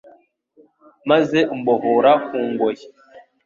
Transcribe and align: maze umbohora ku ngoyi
maze 1.09 1.39
umbohora 1.53 2.11
ku 2.25 2.35
ngoyi 2.49 2.85